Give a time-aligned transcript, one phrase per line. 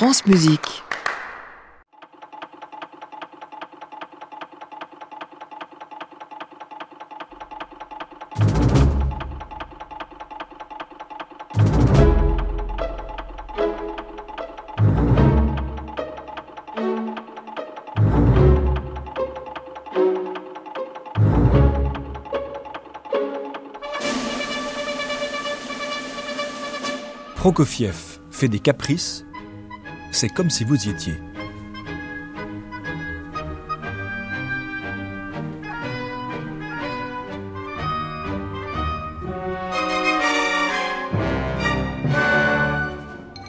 [0.00, 0.82] France Musique.
[27.36, 29.26] Prokofiev fait des caprices,
[30.10, 31.20] c'est comme si vous y étiez.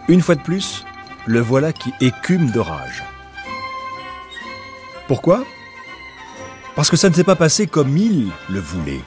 [0.07, 0.83] Une fois de plus,
[1.25, 3.03] le voilà qui écume de rage.
[5.07, 5.45] Pourquoi?
[6.75, 9.01] Parce que ça ne s'est pas passé comme il le voulait.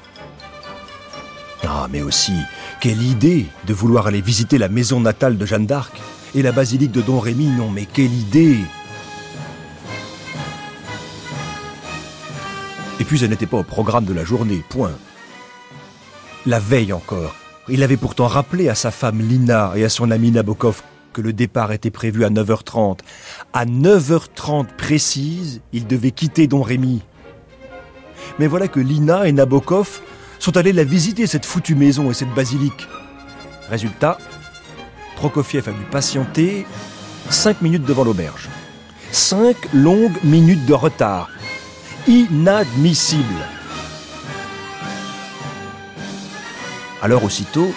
[1.67, 2.34] Ah, mais aussi,
[2.81, 6.01] quelle idée de vouloir aller visiter la maison natale de Jeanne d'Arc
[6.34, 8.59] et la basilique de Don Rémy, non mais quelle idée
[13.00, 14.92] Et puis elle n'était pas au programme de la journée, point.
[16.47, 17.34] La veille encore,
[17.69, 21.33] il avait pourtant rappelé à sa femme Lina et à son ami Nabokov que le
[21.33, 22.98] départ était prévu à 9h30.
[23.53, 27.03] À 9h30 précise, il devait quitter Don Rémy.
[28.39, 30.00] Mais voilà que Lina et Nabokov
[30.39, 32.89] sont allés la visiter, cette foutue maison et cette basilique.
[33.70, 34.19] Résultat,
[35.17, 36.67] Prokofiev a dû patienter
[37.31, 38.48] 5 minutes devant l'auberge.
[39.12, 41.31] 5 longues minutes de retard.
[42.06, 43.23] Inadmissible.
[47.01, 47.73] Alors aussitôt,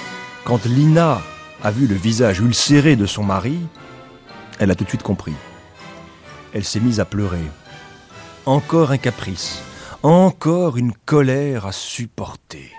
[0.46, 1.22] quand Lina
[1.64, 3.60] a vu le visage ulcéré de son mari,
[4.60, 5.36] elle a tout de suite compris.
[6.54, 7.44] Elle s'est mise à pleurer.
[8.46, 9.62] Encore un caprice,
[10.02, 12.72] encore une colère à supporter.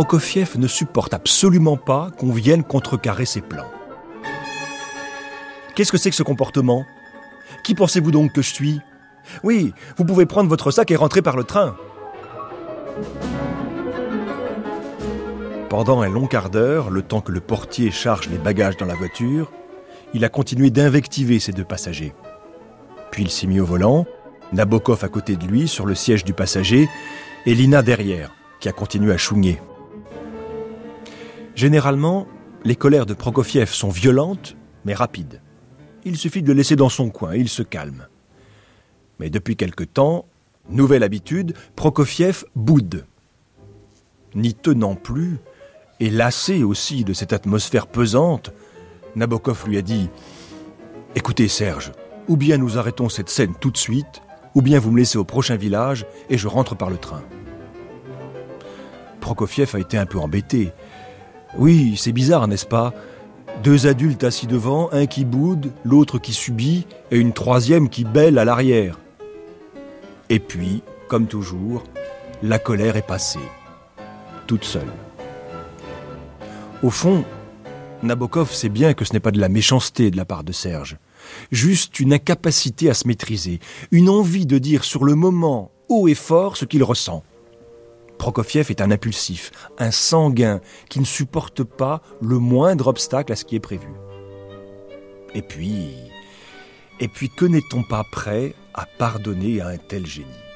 [0.00, 3.70] Prokofiev ne supporte absolument pas qu'on vienne contrecarrer ses plans.
[5.74, 6.86] Qu'est-ce que c'est que ce comportement?
[7.64, 8.80] Qui pensez-vous donc que je suis?
[9.42, 11.76] Oui, vous pouvez prendre votre sac et rentrer par le train.
[15.68, 18.94] Pendant un long quart d'heure, le temps que le portier charge les bagages dans la
[18.94, 19.52] voiture,
[20.14, 22.14] il a continué d'invectiver ses deux passagers.
[23.10, 24.06] Puis il s'est mis au volant,
[24.54, 26.88] Nabokov à côté de lui, sur le siège du passager,
[27.44, 29.60] et Lina derrière, qui a continué à chougner.
[31.60, 32.26] Généralement,
[32.64, 34.56] les colères de Prokofiev sont violentes,
[34.86, 35.42] mais rapides.
[36.06, 38.06] Il suffit de le laisser dans son coin, il se calme.
[39.18, 40.24] Mais depuis quelque temps,
[40.70, 43.04] nouvelle habitude, Prokofiev boude.
[44.34, 45.36] N'y tenant plus,
[46.00, 48.54] et lassé aussi de cette atmosphère pesante,
[49.14, 50.08] Nabokov lui a dit
[51.14, 51.92] Écoutez Serge,
[52.26, 54.22] ou bien nous arrêtons cette scène tout de suite,
[54.54, 57.22] ou bien vous me laissez au prochain village et je rentre par le train.
[59.20, 60.72] Prokofiev a été un peu embêté.
[61.58, 62.94] Oui, c'est bizarre, n'est-ce pas?
[63.62, 68.38] Deux adultes assis devant, un qui boude, l'autre qui subit, et une troisième qui bêle
[68.38, 68.98] à l'arrière.
[70.28, 71.82] Et puis, comme toujours,
[72.42, 73.38] la colère est passée,
[74.46, 74.92] toute seule.
[76.82, 77.24] Au fond,
[78.02, 80.96] Nabokov sait bien que ce n'est pas de la méchanceté de la part de Serge,
[81.50, 83.60] juste une incapacité à se maîtriser,
[83.90, 87.24] une envie de dire sur le moment haut et fort ce qu'il ressent.
[88.20, 90.60] Prokofiev est un impulsif, un sanguin
[90.90, 93.88] qui ne supporte pas le moindre obstacle à ce qui est prévu.
[95.34, 95.94] Et puis,
[97.00, 100.49] et puis que n'est-on pas prêt à pardonner à un tel génie?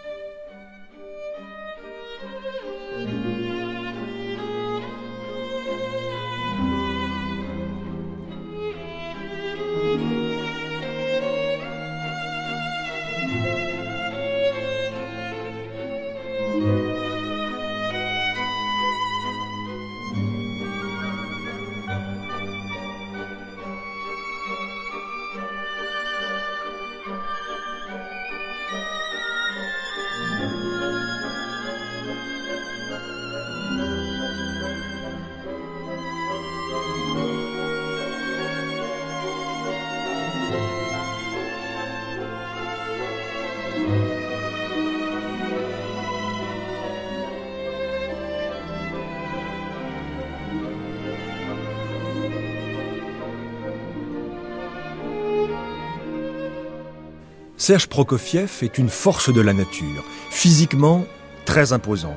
[57.66, 61.07] Serge Prokofiev est une force de la nature, physiquement
[61.47, 62.15] très imposant.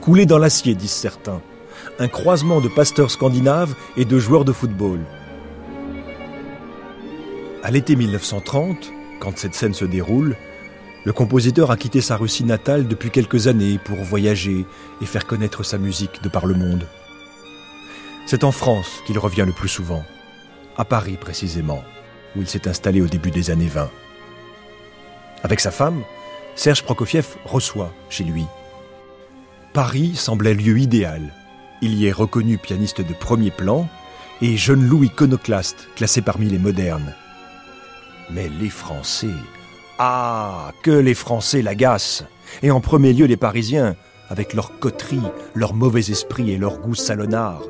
[0.00, 1.40] Coulé dans l'acier, disent certains.
[2.00, 4.98] un croisement de pasteurs scandinaves et de joueurs de football.
[7.62, 8.90] À l'été 1930,
[9.20, 10.36] quand cette scène se déroule,
[11.04, 14.66] le compositeur a quitté sa Russie natale depuis quelques années pour voyager
[15.00, 16.84] et faire connaître sa musique de par le monde.
[18.26, 20.04] C'est en France qu'il revient le plus souvent,
[20.76, 21.84] à Paris précisément,
[22.34, 23.88] où il s'est installé au début des années 20.
[25.42, 26.02] Avec sa femme,
[26.54, 28.44] Serge Prokofiev reçoit chez lui.
[29.72, 31.32] Paris semblait lieu idéal.
[31.80, 33.88] Il y est reconnu pianiste de premier plan
[34.42, 37.14] et jeune loup iconoclaste classé parmi les modernes.
[38.30, 39.28] Mais les Français,
[39.98, 42.24] ah, que les Français l'agacent
[42.62, 43.96] Et en premier lieu les Parisiens,
[44.28, 45.20] avec leur coterie,
[45.54, 47.62] leur mauvais esprit et leur goût salonnard.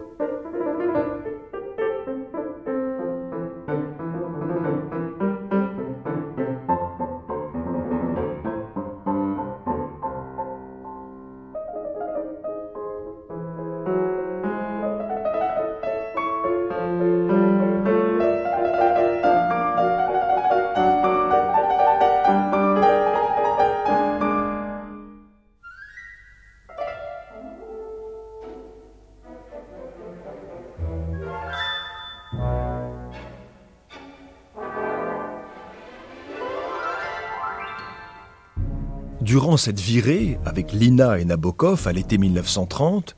[39.56, 43.16] Cette virée avec Lina et Nabokov à l'été 1930,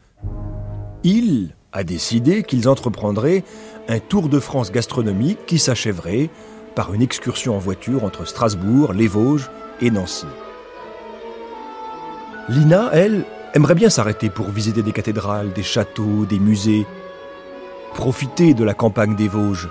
[1.05, 3.45] il a décidé qu'ils entreprendraient
[3.89, 6.31] un tour de France gastronomique qui s'achèverait
[6.75, 9.51] par une excursion en voiture entre Strasbourg, les Vosges
[9.81, 10.27] et Nancy.
[12.49, 13.25] Lina, elle,
[13.55, 16.87] aimerait bien s'arrêter pour visiter des cathédrales, des châteaux, des musées,
[17.95, 19.69] profiter de la campagne des Vosges.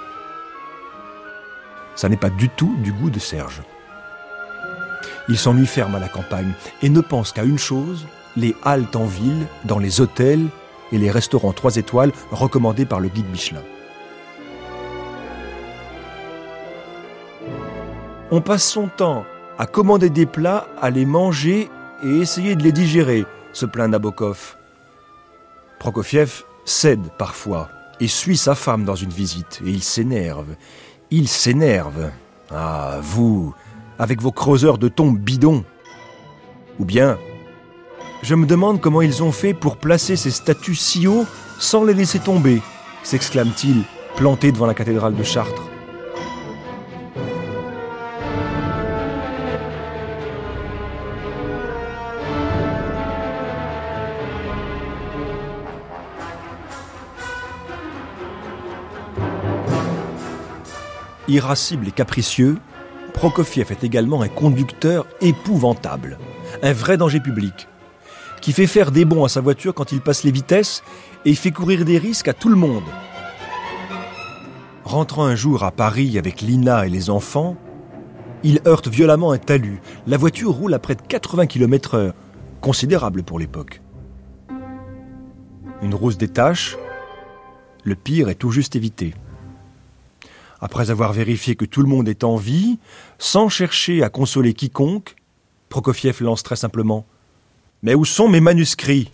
[1.95, 3.61] Ça n'est pas du tout du goût de Serge.
[5.31, 6.51] Il s'ennuie ferme à la campagne
[6.81, 8.05] et ne pense qu'à une chose,
[8.35, 10.45] les haltes en ville, dans les hôtels
[10.91, 13.63] et les restaurants 3 étoiles recommandés par le guide Michelin.
[18.29, 19.23] On passe son temps
[19.57, 21.69] à commander des plats, à les manger
[22.03, 24.57] et essayer de les digérer, se plaint Nabokov.
[25.79, 27.69] Prokofiev cède parfois
[28.01, 30.57] et suit sa femme dans une visite et il s'énerve.
[31.09, 32.11] Il s'énerve.
[32.53, 33.55] Ah, vous,
[34.01, 35.63] avec vos creuseurs de tombes bidons.
[36.79, 37.19] Ou bien,
[38.23, 41.27] je me demande comment ils ont fait pour placer ces statues si haut
[41.59, 42.63] sans les laisser tomber,
[43.03, 43.83] s'exclame-t-il,
[44.15, 45.69] planté devant la cathédrale de Chartres.
[61.27, 62.57] Irascible et capricieux,
[63.21, 66.17] Prokofiev est également un conducteur épouvantable,
[66.63, 67.67] un vrai danger public,
[68.41, 70.81] qui fait faire des bons à sa voiture quand il passe les vitesses
[71.23, 72.89] et fait courir des risques à tout le monde.
[74.85, 77.57] Rentrant un jour à Paris avec Lina et les enfants,
[78.41, 79.81] il heurte violemment un talus.
[80.07, 82.13] La voiture roule à près de 80 km/h,
[82.59, 83.83] considérable pour l'époque.
[85.83, 86.75] Une rose détache,
[87.83, 89.13] le pire est tout juste évité.
[90.61, 92.77] Après avoir vérifié que tout le monde est en vie,
[93.17, 95.15] sans chercher à consoler quiconque,
[95.69, 97.05] Prokofiev lance très simplement.
[97.81, 99.09] Mais où sont mes manuscrits?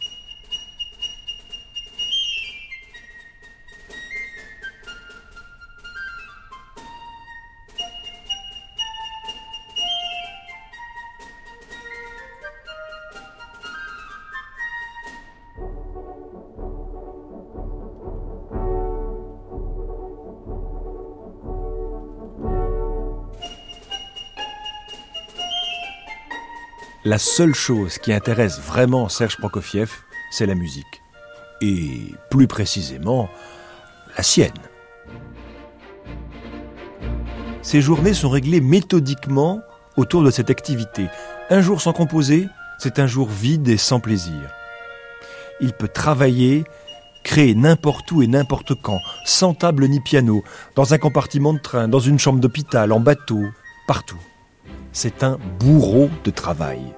[27.08, 29.90] La seule chose qui intéresse vraiment Serge Prokofiev,
[30.30, 31.02] c'est la musique.
[31.62, 33.30] Et plus précisément,
[34.18, 34.52] la sienne.
[37.62, 39.62] Ses journées sont réglées méthodiquement
[39.96, 41.08] autour de cette activité.
[41.50, 42.48] Un jour sans composer,
[42.78, 44.52] c'est un jour vide et sans plaisir.
[45.62, 46.66] Il peut travailler,
[47.24, 50.44] créer n'importe où et n'importe quand, sans table ni piano,
[50.76, 53.46] dans un compartiment de train, dans une chambre d'hôpital, en bateau,
[53.88, 54.20] partout.
[54.92, 56.97] C'est un bourreau de travail.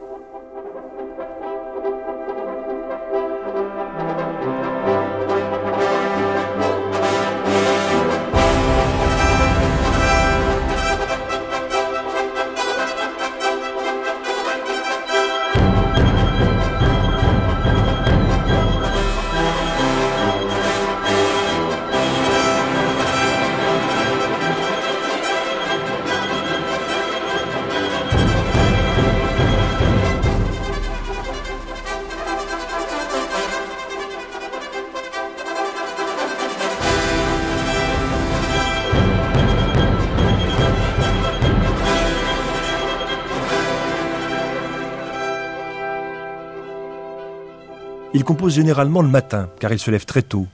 [48.30, 50.46] Compose généralement le matin, car il se lève très tôt,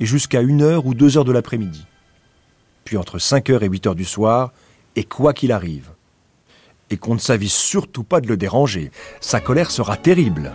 [0.00, 1.86] et jusqu'à 1h ou 2h de l'après-midi.
[2.82, 4.52] Puis entre 5h et 8h du soir,
[4.96, 5.90] et quoi qu'il arrive.
[6.90, 10.52] Et qu'on ne s'avise surtout pas de le déranger, sa colère sera terrible.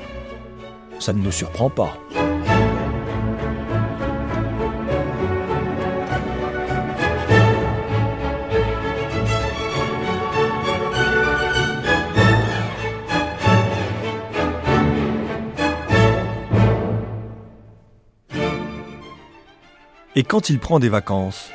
[1.00, 1.98] Ça ne nous surprend pas.
[20.14, 21.52] Et quand il prend des vacances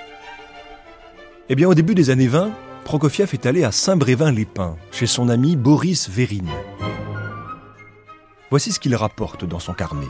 [1.50, 2.52] Eh bien, au début des années 20,
[2.84, 6.48] Prokofiev est allé à Saint-Brévin-les-Pins, chez son ami Boris Vérine.
[8.48, 10.06] Voici ce qu'il rapporte dans son carnet.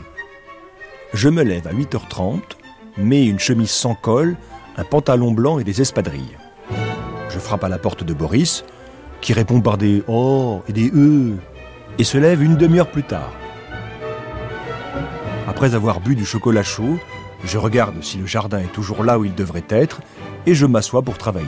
[1.13, 2.39] Je me lève à 8h30,
[2.97, 4.37] mets une chemise sans col,
[4.77, 6.37] un pantalon blanc et des espadrilles.
[7.29, 8.63] Je frappe à la porte de Boris,
[9.19, 11.35] qui répond par des Oh et des E,
[11.99, 13.33] et se lève une demi-heure plus tard.
[15.49, 16.97] Après avoir bu du chocolat chaud,
[17.43, 20.01] je regarde si le jardin est toujours là où il devrait être
[20.45, 21.47] et je m'assois pour travailler.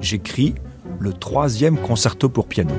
[0.00, 0.54] J'écris
[0.98, 2.74] le troisième concerto pour piano.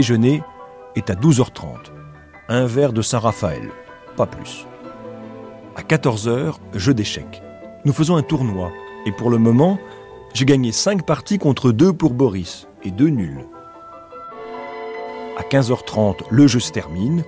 [0.00, 0.42] Déjeuner
[0.96, 1.92] est à 12h30.
[2.48, 3.68] Un verre de Saint-Raphaël,
[4.16, 4.66] pas plus.
[5.76, 7.42] À 14h, jeu d'échecs.
[7.84, 8.70] Nous faisons un tournoi,
[9.04, 9.78] et pour le moment,
[10.32, 13.44] j'ai gagné 5 parties contre 2 pour Boris, et 2 nuls.
[15.36, 17.22] À 15h30, le jeu se termine.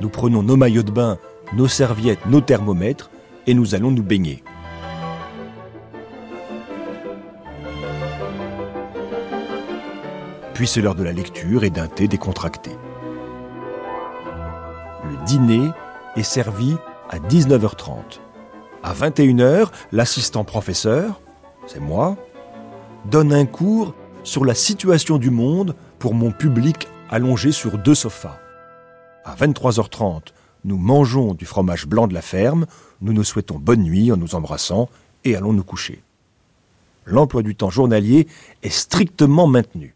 [0.00, 1.18] Nous prenons nos maillots de bain,
[1.52, 3.10] nos serviettes, nos thermomètres,
[3.48, 4.44] et nous allons nous baigner.
[10.54, 12.70] Puis c'est l'heure de la lecture et d'un thé décontracté.
[15.04, 15.70] Le dîner
[16.16, 16.76] est servi
[17.08, 18.20] à 19h30.
[18.82, 21.20] À 21h, l'assistant professeur,
[21.66, 22.16] c'est moi,
[23.06, 23.94] donne un cours
[24.24, 28.38] sur la situation du monde pour mon public allongé sur deux sofas.
[29.24, 30.32] À 23h30,
[30.64, 32.66] nous mangeons du fromage blanc de la ferme,
[33.00, 34.88] nous nous souhaitons bonne nuit en nous embrassant
[35.24, 36.02] et allons nous coucher.
[37.04, 38.28] L'emploi du temps journalier
[38.62, 39.94] est strictement maintenu.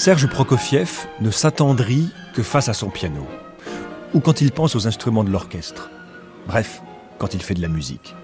[0.00, 3.26] Serge Prokofiev ne s'attendrit que face à son piano,
[4.14, 5.90] ou quand il pense aux instruments de l'orchestre,
[6.46, 6.80] bref,
[7.18, 8.14] quand il fait de la musique.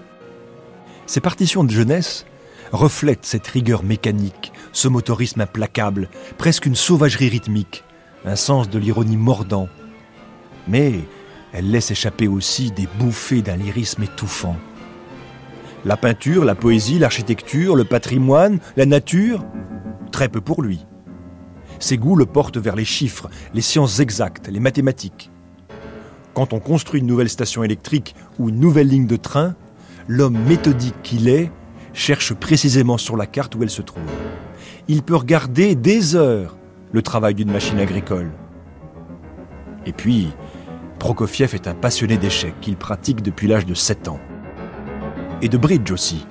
[1.05, 2.25] Ses partitions de jeunesse
[2.71, 7.83] reflètent cette rigueur mécanique, ce motorisme implacable, presque une sauvagerie rythmique,
[8.25, 9.69] un sens de l'ironie mordant.
[10.67, 11.01] Mais
[11.53, 14.57] elle laisse échapper aussi des bouffées d'un lyrisme étouffant.
[15.85, 19.45] La peinture, la poésie, l'architecture, le patrimoine, la nature
[20.11, 20.87] Très peu pour lui.
[21.79, 25.31] Ses goûts le portent vers les chiffres, les sciences exactes, les mathématiques.
[26.33, 29.55] Quand on construit une nouvelle station électrique ou une nouvelle ligne de train,
[30.07, 31.51] l'homme méthodique qu'il est
[31.93, 34.03] cherche précisément sur la carte où elle se trouve.
[34.87, 36.55] Il peut regarder des heures
[36.91, 38.31] le travail d'une machine agricole.
[39.85, 40.29] Et puis,
[40.99, 44.19] Prokofiev est un passionné d'échecs qu'il pratique depuis l'âge de 7 ans.
[45.41, 46.25] Et de bridge aussi,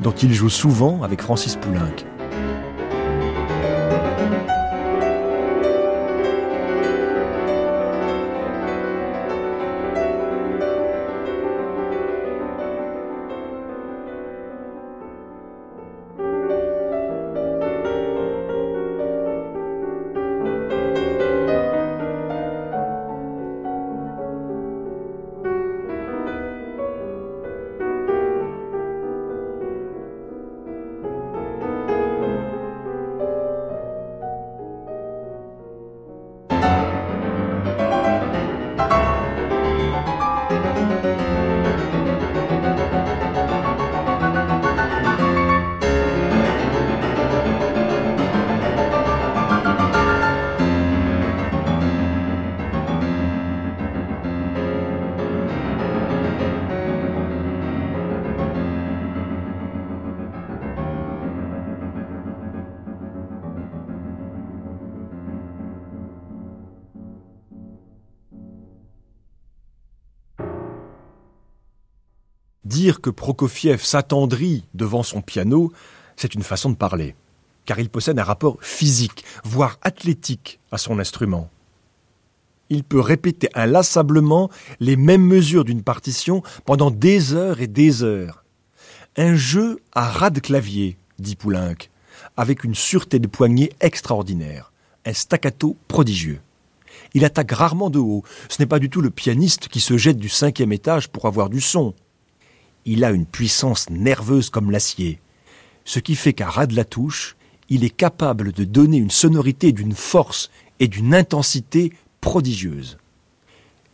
[0.00, 2.11] dont il joue souvent avec Francis Poulenc.
[73.00, 75.72] Que Prokofiev s'attendrit devant son piano,
[76.16, 77.14] c'est une façon de parler,
[77.64, 81.50] car il possède un rapport physique, voire athlétique, à son instrument.
[82.70, 88.44] Il peut répéter inlassablement les mêmes mesures d'une partition pendant des heures et des heures.
[89.16, 91.76] Un jeu à ras de clavier, dit Poulenc,
[92.36, 94.72] avec une sûreté de poignet extraordinaire,
[95.04, 96.40] un staccato prodigieux.
[97.14, 98.22] Il attaque rarement de haut.
[98.48, 101.50] Ce n'est pas du tout le pianiste qui se jette du cinquième étage pour avoir
[101.50, 101.94] du son
[102.84, 105.20] il a une puissance nerveuse comme l'acier,
[105.84, 107.36] ce qui fait qu'à ras de la touche,
[107.68, 112.98] il est capable de donner une sonorité d'une force et d'une intensité prodigieuses.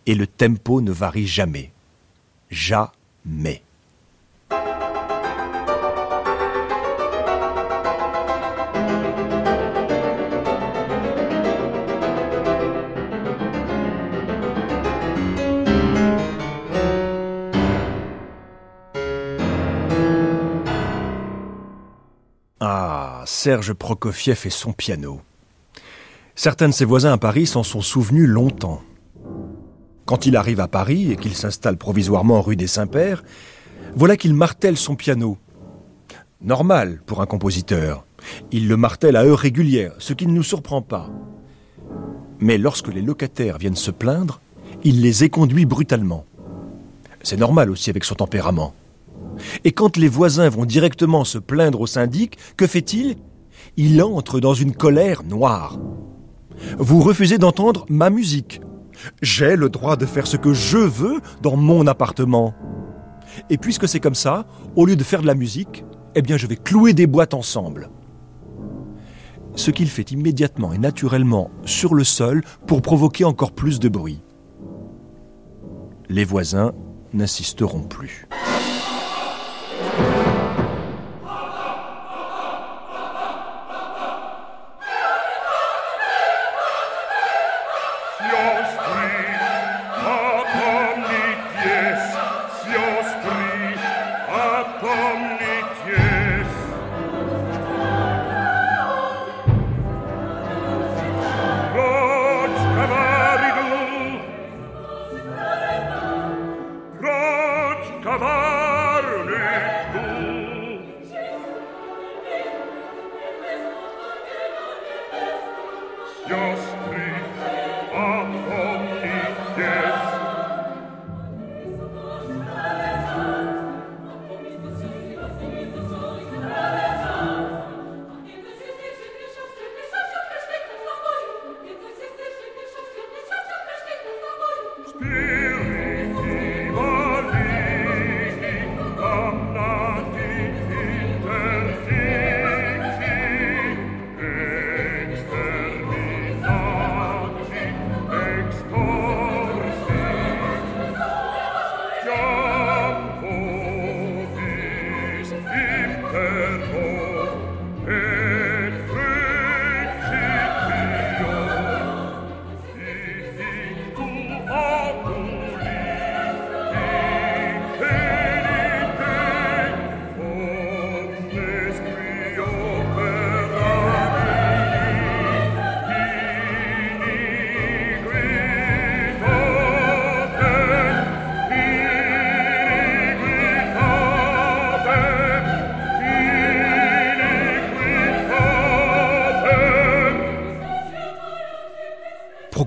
[0.06, 1.72] Et le tempo ne varie jamais.
[2.50, 3.62] Jamais.
[23.26, 25.20] Serge Prokofiev et son piano.
[26.34, 28.82] Certains de ses voisins à Paris s'en sont souvenus longtemps.
[30.04, 33.22] Quand il arrive à Paris et qu'il s'installe provisoirement rue des Saints-Pères,
[33.94, 35.36] voilà qu'il martèle son piano.
[36.40, 38.04] Normal pour un compositeur.
[38.52, 41.10] Il le martèle à heure régulière, ce qui ne nous surprend pas.
[42.40, 44.40] Mais lorsque les locataires viennent se plaindre,
[44.84, 46.24] il les éconduit brutalement.
[47.22, 48.74] C'est normal aussi avec son tempérament.
[49.64, 53.16] Et quand les voisins vont directement se plaindre au syndic, que fait-il?
[53.76, 55.78] Il entre dans une colère noire.
[56.78, 58.60] Vous refusez d'entendre ma musique.
[59.22, 62.54] J'ai le droit de faire ce que je veux dans mon appartement.
[63.50, 66.46] Et puisque c'est comme ça, au lieu de faire de la musique, eh bien je
[66.46, 67.90] vais clouer des boîtes ensemble.
[69.54, 74.22] Ce qu'il fait immédiatement et naturellement sur le sol pour provoquer encore plus de bruit.
[76.08, 76.72] Les voisins
[77.12, 78.26] n'insisteront plus.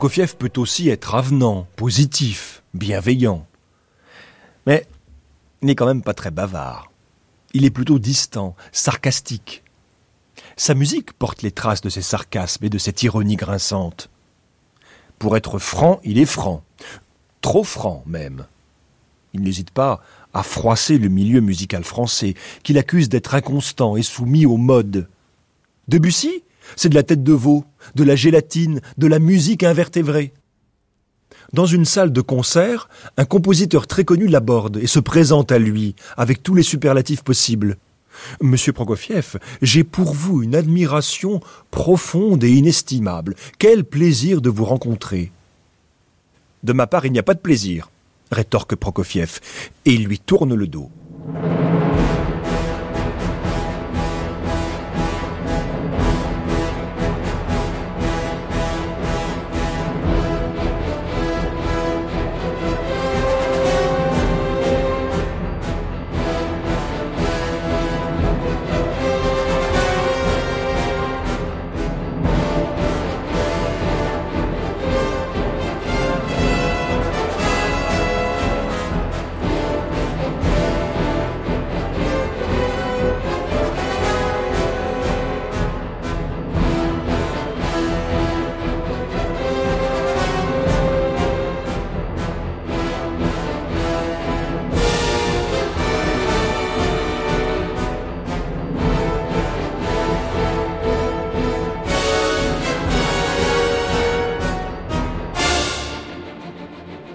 [0.02, 3.46] Prokofiev peut aussi être avenant, positif, bienveillant.
[4.66, 4.88] Mais
[5.62, 6.92] il n'est quand même pas très bavard.
[7.54, 9.64] Il est plutôt distant, sarcastique.
[10.58, 14.10] Sa musique porte les traces de ces sarcasmes et de cette ironie grinçante.
[15.20, 16.64] Pour être franc, il est franc.
[17.42, 18.48] Trop franc même.
[19.34, 20.02] Il n'hésite pas
[20.34, 22.34] à froisser le milieu musical français,
[22.64, 25.08] qu'il accuse d'être inconstant et soumis aux modes.
[25.88, 26.44] Debussy,
[26.76, 30.34] c'est de la tête de veau, de la gélatine, de la musique invertébrée.
[31.54, 35.96] Dans une salle de concert, un compositeur très connu l'aborde et se présente à lui,
[36.16, 37.78] avec tous les superlatifs possibles.
[38.42, 43.36] Monsieur Prokofiev, j'ai pour vous une admiration profonde et inestimable.
[43.58, 45.32] Quel plaisir de vous rencontrer.
[46.64, 47.90] De ma part, il n'y a pas de plaisir,
[48.32, 49.40] rétorque Prokofiev,
[49.86, 50.90] et il lui tourne le dos.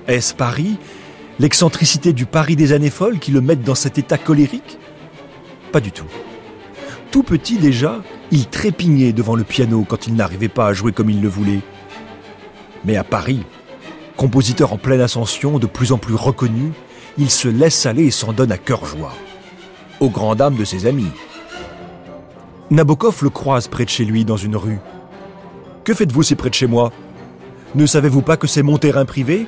[0.09, 0.79] Est-ce Paris
[1.40, 4.79] L'excentricité du Paris des années folles qui le mettent dans cet état colérique?
[5.73, 6.07] Pas du tout.
[7.11, 11.11] Tout petit déjà, il trépignait devant le piano quand il n'arrivait pas à jouer comme
[11.11, 11.61] il le voulait.
[12.85, 13.42] Mais à Paris,
[14.16, 16.73] compositeur en pleine ascension, de plus en plus reconnu,
[17.19, 19.12] il se laisse aller et s'en donne à cœur joie.
[19.99, 21.11] Aux grandes dames de ses amis.
[22.71, 24.79] Nabokov le croise près de chez lui dans une rue.
[25.83, 26.92] Que faites-vous si près de chez moi?
[27.75, 29.47] Ne savez-vous pas que c'est mon terrain privé?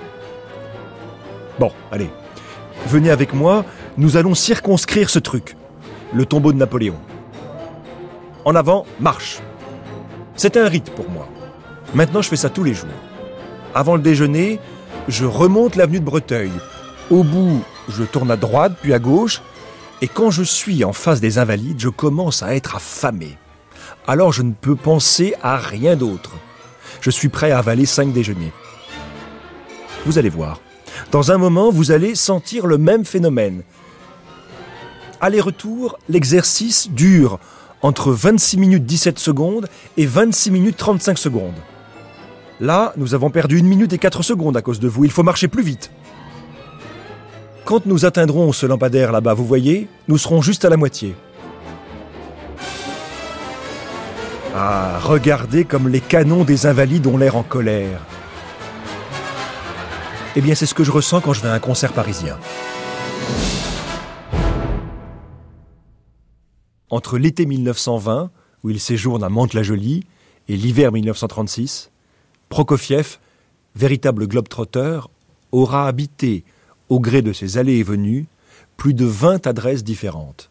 [1.59, 2.11] Bon, allez.
[2.87, 3.65] Venez avec moi,
[3.97, 5.57] nous allons circonscrire ce truc.
[6.13, 6.97] Le tombeau de Napoléon.
[8.45, 9.41] En avant, marche.
[10.37, 11.29] C'est un rite pour moi.
[11.95, 12.89] Maintenant, je fais ça tous les jours.
[13.75, 14.61] Avant le déjeuner,
[15.09, 16.53] je remonte l'avenue de Breteuil.
[17.11, 19.43] Au bout, je tourne à droite, puis à gauche.
[20.01, 23.37] Et quand je suis en face des invalides, je commence à être affamé.
[24.07, 26.37] Alors je ne peux penser à rien d'autre.
[27.01, 28.53] Je suis prêt à avaler cinq déjeuners.
[30.07, 30.61] Vous allez voir.
[31.11, 33.63] Dans un moment, vous allez sentir le même phénomène.
[35.21, 37.39] Aller-retour, l'exercice dure
[37.83, 41.55] entre 26 minutes 17 secondes et 26 minutes 35 secondes.
[42.61, 45.05] Là, nous avons perdu une minute et 4 secondes à cause de vous.
[45.05, 45.91] Il faut marcher plus vite.
[47.65, 51.15] Quand nous atteindrons ce lampadaire là-bas, vous voyez, nous serons juste à la moitié.
[54.57, 58.01] Ah, regardez comme les canons des invalides ont l'air en colère.
[60.37, 62.39] Eh bien, c'est ce que je ressens quand je vais à un concert parisien.
[66.91, 68.31] Entre l'été 1920,
[68.63, 70.05] où il séjourne à Mantes-la-Jolie,
[70.49, 71.91] et l'hiver 1936,
[72.49, 73.19] Prokofiev,
[73.75, 75.11] véritable globe-trotteur,
[75.53, 76.45] aura habité,
[76.89, 78.27] au gré de ses allées et venues,
[78.77, 80.51] plus de 20 adresses différentes.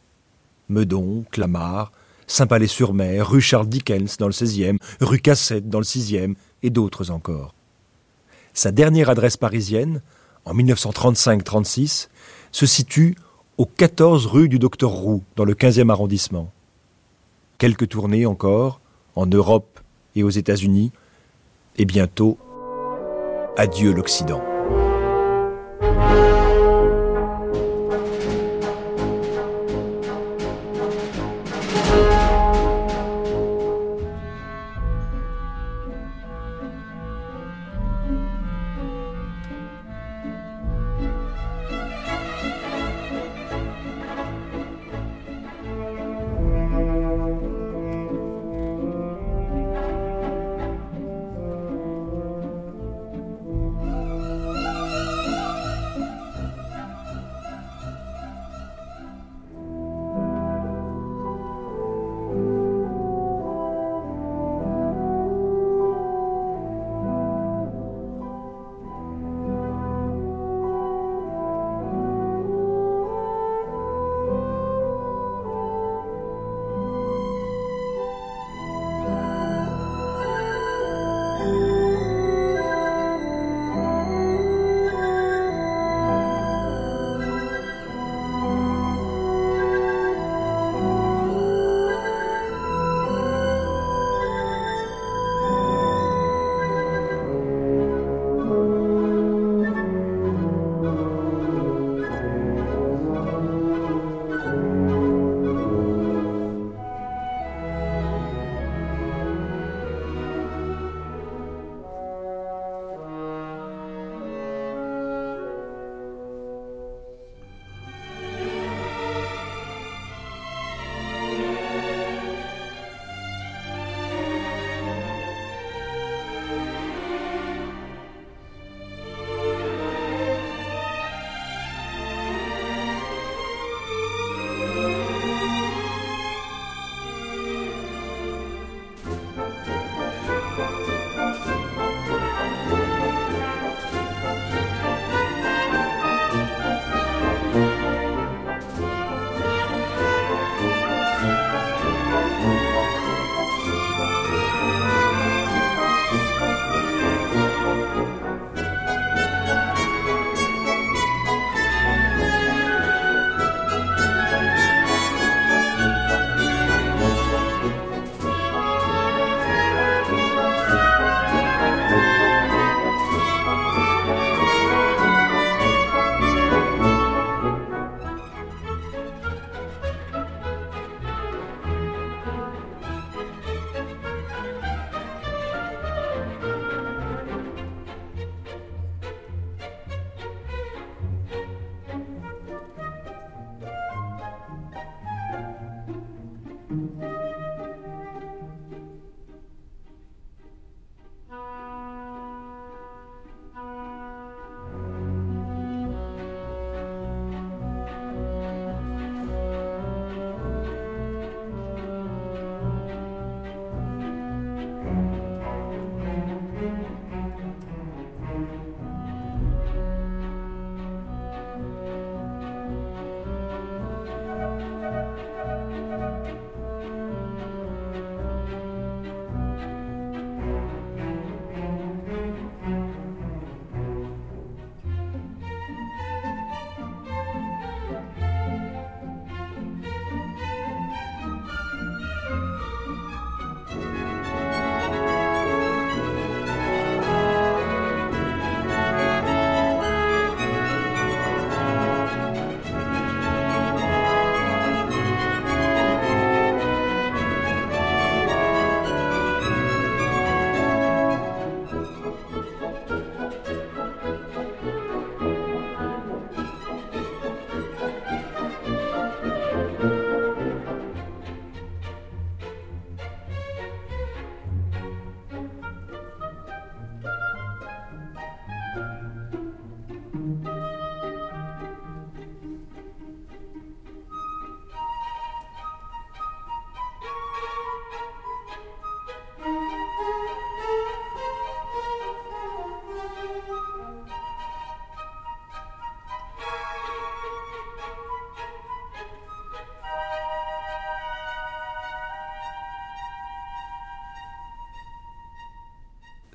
[0.69, 1.91] Meudon, Clamart,
[2.27, 7.56] Saint-Palais-sur-Mer, rue Charles Dickens dans le 16e, rue Cassette dans le 6e, et d'autres encore.
[8.57, 10.01] Sa dernière adresse parisienne,
[10.43, 12.07] en 1935-36,
[12.51, 13.15] se situe
[13.59, 16.51] au 14 rue du Docteur Roux, dans le 15e arrondissement.
[17.59, 18.81] Quelques tournées encore,
[19.13, 19.79] en Europe
[20.15, 20.91] et aux États-Unis,
[21.77, 22.39] et bientôt,
[23.57, 24.41] adieu l'Occident.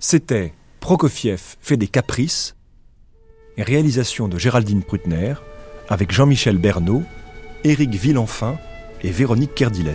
[0.04, 2.56] C'était Prokofiev fait des caprices,
[3.56, 5.34] réalisation de Géraldine Prutner,
[5.88, 7.04] avec Jean-Michel Bernot,
[7.62, 8.58] Éric Villenfin
[9.04, 9.94] et Véronique Kerdiles.